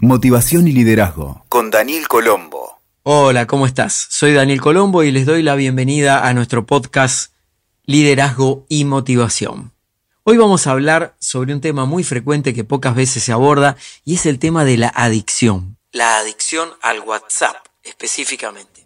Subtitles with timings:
[0.00, 2.78] Motivación y liderazgo con Daniel Colombo.
[3.02, 4.06] Hola, ¿cómo estás?
[4.08, 7.32] Soy Daniel Colombo y les doy la bienvenida a nuestro podcast
[7.84, 9.72] Liderazgo y Motivación.
[10.22, 14.14] Hoy vamos a hablar sobre un tema muy frecuente que pocas veces se aborda y
[14.14, 15.76] es el tema de la adicción.
[15.90, 18.77] La adicción al WhatsApp específicamente.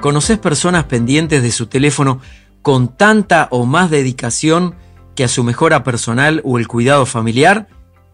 [0.00, 2.20] ¿Conoces personas pendientes de su teléfono
[2.62, 4.74] con tanta o más dedicación
[5.14, 7.68] que a su mejora personal o el cuidado familiar?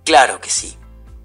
[0.05, 0.75] Claro que sí.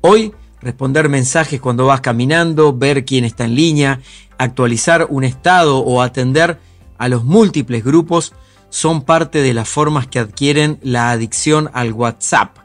[0.01, 4.01] Hoy, responder mensajes cuando vas caminando, ver quién está en línea,
[4.37, 6.59] actualizar un estado o atender
[6.99, 8.33] a los múltiples grupos
[8.69, 12.55] son parte de las formas que adquieren la adicción al WhatsApp,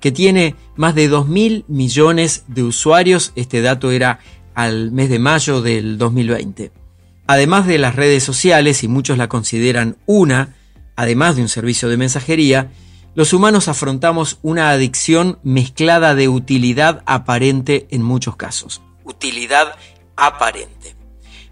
[0.00, 3.32] que tiene más de 2 mil millones de usuarios.
[3.36, 4.18] Este dato era
[4.54, 6.83] al mes de mayo del 2020.
[7.26, 10.54] Además de las redes sociales, y muchos la consideran una,
[10.94, 12.70] además de un servicio de mensajería,
[13.14, 18.82] los humanos afrontamos una adicción mezclada de utilidad aparente en muchos casos.
[19.04, 19.76] Utilidad
[20.16, 20.96] aparente.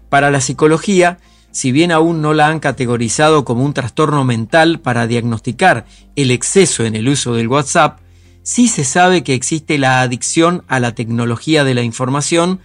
[0.09, 1.17] Para la psicología,
[1.51, 6.83] si bien aún no la han categorizado como un trastorno mental para diagnosticar el exceso
[6.83, 7.99] en el uso del WhatsApp,
[8.43, 12.59] sí se sabe que existe la adicción a la tecnología de la información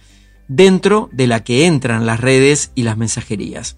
[0.49, 3.77] dentro de la que entran las redes y las mensajerías.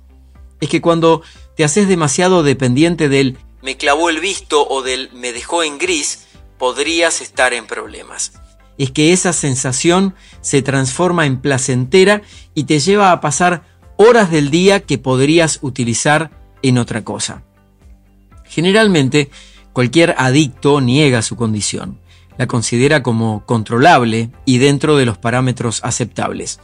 [0.60, 1.22] Es que cuando
[1.56, 6.26] te haces demasiado dependiente del me clavó el visto o del me dejó en gris,
[6.58, 8.32] podrías estar en problemas.
[8.80, 12.24] Es que esa sensación se transforma en placentera
[12.56, 13.64] y te lleva a pasar
[13.98, 16.32] horas del día que podrías utilizar
[16.64, 17.44] en otra cosa.
[18.46, 19.30] Generalmente,
[19.74, 22.01] cualquier adicto niega su condición
[22.42, 26.60] la considera como controlable y dentro de los parámetros aceptables.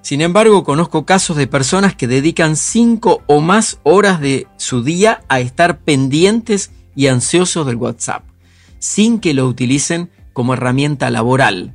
[0.00, 5.24] Sin embargo, conozco casos de personas que dedican 5 o más horas de su día
[5.26, 8.22] a estar pendientes y ansiosos del WhatsApp,
[8.78, 11.74] sin que lo utilicen como herramienta laboral.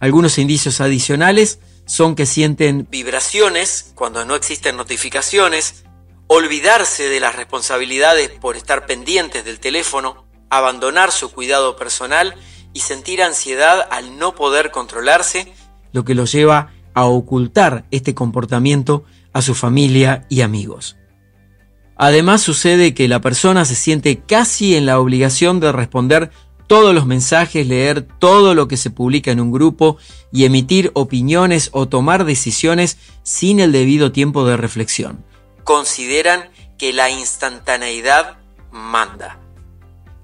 [0.00, 5.84] Algunos indicios adicionales son que sienten vibraciones cuando no existen notificaciones,
[6.26, 12.34] olvidarse de las responsabilidades por estar pendientes del teléfono, abandonar su cuidado personal
[12.72, 15.52] y sentir ansiedad al no poder controlarse,
[15.92, 20.96] lo que lo lleva a ocultar este comportamiento a su familia y amigos.
[21.96, 26.30] Además sucede que la persona se siente casi en la obligación de responder
[26.68, 29.96] todos los mensajes, leer todo lo que se publica en un grupo
[30.30, 35.24] y emitir opiniones o tomar decisiones sin el debido tiempo de reflexión.
[35.64, 38.38] Consideran que la instantaneidad
[38.70, 39.40] manda.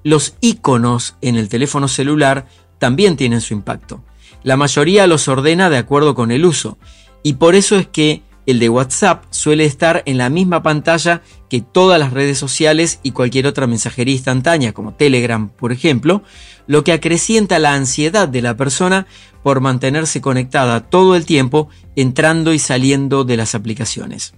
[0.04, 2.46] Los iconos en el teléfono celular
[2.78, 4.04] también tienen su impacto.
[4.42, 6.78] La mayoría los ordena de acuerdo con el uso
[7.22, 11.62] y por eso es que el de WhatsApp suele estar en la misma pantalla que
[11.62, 16.22] todas las redes sociales y cualquier otra mensajería instantánea como Telegram, por ejemplo,
[16.66, 19.06] lo que acrecienta la ansiedad de la persona
[19.42, 24.34] por mantenerse conectada todo el tiempo entrando y saliendo de las aplicaciones.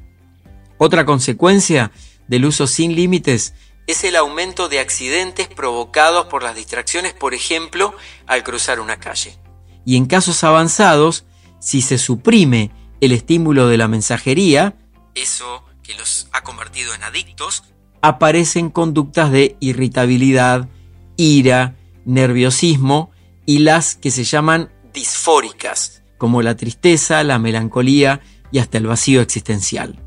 [0.79, 1.91] Otra consecuencia
[2.29, 3.55] del uso sin límites
[3.87, 7.95] es el aumento de accidentes provocados por las distracciones, por ejemplo,
[8.27, 9.39] al cruzar una calle.
[9.85, 11.25] Y en casos avanzados,
[11.61, 12.71] si se suprime
[13.01, 14.77] el estímulo de la mensajería,
[15.15, 17.63] eso que los ha convertido en adictos,
[18.03, 20.69] aparecen conductas de irritabilidad,
[21.17, 23.11] ira, nerviosismo
[23.47, 28.21] y las que se llaman disfóricas, como la tristeza, la melancolía
[28.51, 30.06] y hasta el vacío existencial.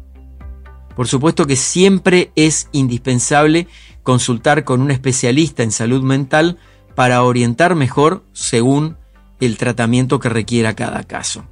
[0.99, 3.67] Por supuesto que siempre es indispensable
[4.03, 6.57] consultar con un especialista en salud mental
[6.93, 8.97] para orientar mejor según
[9.39, 11.45] el tratamiento que requiera cada caso.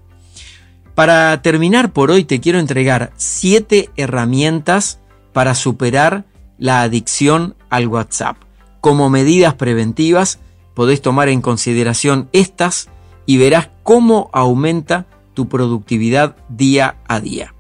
[0.95, 4.99] Para terminar por hoy te quiero entregar siete herramientas
[5.31, 6.25] para superar
[6.57, 8.35] la adicción al WhatsApp.
[8.81, 10.39] Como medidas preventivas
[10.73, 12.89] podés tomar en consideración estas
[13.25, 17.53] y verás cómo aumenta tu productividad día a día.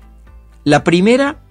[0.65, 1.46] La primera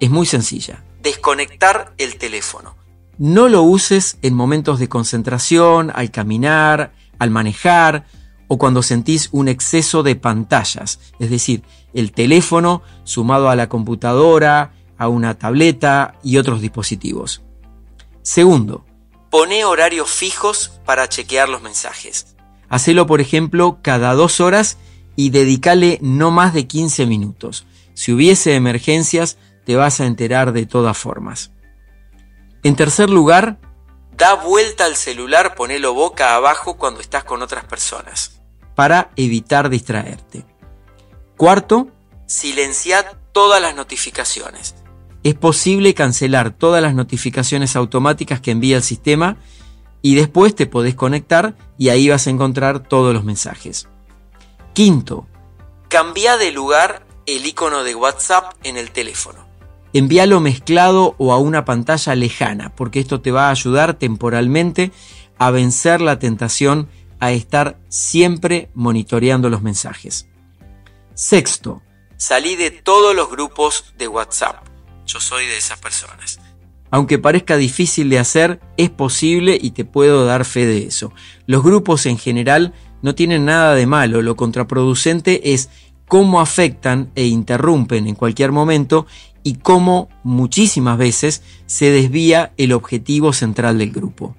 [0.00, 0.84] es muy sencilla.
[1.02, 2.76] Desconectar el teléfono.
[3.18, 8.06] No lo uses en momentos de concentración, al caminar, al manejar
[8.48, 11.00] o cuando sentís un exceso de pantallas.
[11.18, 11.62] Es decir,
[11.92, 17.42] el teléfono sumado a la computadora, a una tableta y otros dispositivos.
[18.22, 18.84] Segundo,
[19.30, 22.34] pone horarios fijos para chequear los mensajes.
[22.68, 24.78] Hacelo, por ejemplo, cada dos horas
[25.16, 27.66] y dedícale no más de 15 minutos.
[27.94, 31.52] Si hubiese emergencias, te vas a enterar de todas formas.
[32.62, 33.58] En tercer lugar,
[34.16, 38.40] da vuelta al celular, ponelo boca abajo cuando estás con otras personas,
[38.74, 40.44] para evitar distraerte.
[41.36, 41.88] Cuarto,
[42.26, 44.76] silenciad todas las notificaciones.
[45.24, 49.36] Es posible cancelar todas las notificaciones automáticas que envía el sistema
[50.02, 53.88] y después te podés conectar y ahí vas a encontrar todos los mensajes.
[54.74, 55.26] Quinto,
[55.88, 59.43] cambia de lugar el icono de WhatsApp en el teléfono.
[59.94, 64.90] Envíalo mezclado o a una pantalla lejana, porque esto te va a ayudar temporalmente
[65.38, 66.88] a vencer la tentación
[67.20, 70.26] a estar siempre monitoreando los mensajes.
[71.14, 71.80] Sexto,
[72.16, 74.66] salí de todos los grupos de WhatsApp.
[75.06, 76.40] Yo soy de esas personas.
[76.90, 81.12] Aunque parezca difícil de hacer, es posible y te puedo dar fe de eso.
[81.46, 85.70] Los grupos en general no tienen nada de malo, lo contraproducente es
[86.08, 89.06] cómo afectan e interrumpen en cualquier momento
[89.44, 94.34] y cómo muchísimas veces se desvía el objetivo central del grupo.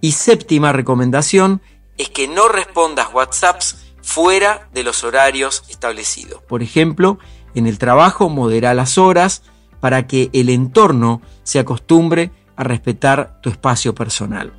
[0.00, 1.62] Y séptima recomendación
[1.96, 6.42] es que no respondas WhatsApps fuera de los horarios establecidos.
[6.42, 7.18] Por ejemplo,
[7.54, 9.42] en el trabajo modera las horas
[9.80, 14.52] para que el entorno se acostumbre a respetar tu espacio personal.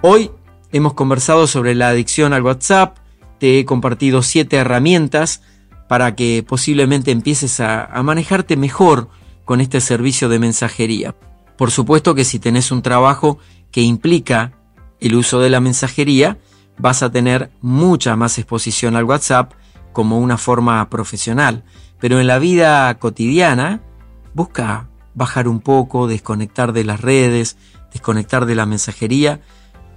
[0.00, 0.30] Hoy
[0.72, 2.96] hemos conversado sobre la adicción al WhatsApp,
[3.38, 5.42] te he compartido siete herramientas
[5.88, 9.08] para que posiblemente empieces a, manejarte mejor
[9.44, 11.14] con este servicio de mensajería.
[11.56, 13.38] Por supuesto que si tenés un trabajo
[13.70, 14.52] que implica
[15.00, 16.38] el uso de la mensajería,
[16.78, 19.52] vas a tener mucha más exposición al WhatsApp
[19.92, 21.64] como una forma profesional.
[22.00, 23.80] Pero en la vida cotidiana,
[24.34, 27.56] busca bajar un poco, desconectar de las redes,
[27.92, 29.40] desconectar de la mensajería,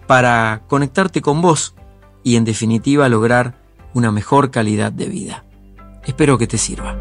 [0.07, 1.75] para conectarte con vos
[2.23, 3.61] y en definitiva lograr
[3.93, 5.43] una mejor calidad de vida.
[6.09, 6.99] Espero que te sirva.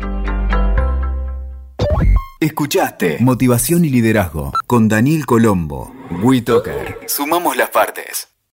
[2.41, 5.95] Escuchaste Motivación y Liderazgo con Daniel Colombo.
[6.23, 6.99] WeToker.
[7.07, 8.28] Sumamos las partes.